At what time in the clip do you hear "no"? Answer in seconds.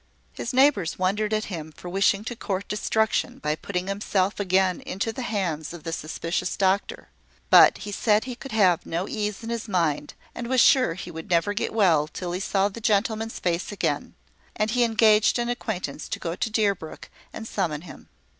8.87-9.07